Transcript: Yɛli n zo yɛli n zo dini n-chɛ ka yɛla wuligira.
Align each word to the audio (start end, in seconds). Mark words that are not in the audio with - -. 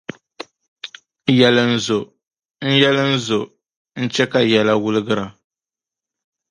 Yɛli 1.37 1.63
n 1.71 1.73
zo 1.85 1.99
yɛli 2.79 3.03
n 3.11 3.15
zo 3.27 3.39
dini 3.49 4.03
n-chɛ 4.05 4.23
ka 4.31 4.39
yɛla 4.51 4.73
wuligira. 4.81 5.25